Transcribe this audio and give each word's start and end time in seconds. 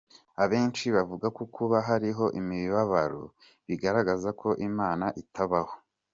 Abenshi 0.43 0.85
bavuga 0.95 1.27
ko 1.37 1.43
kuba 1.55 1.77
hariho 1.87 2.25
imibabaro 2.39 3.23
bigaragaza 3.67 4.29
ko 4.41 4.49
Imana 4.69 5.05
itabaho. 5.21 5.75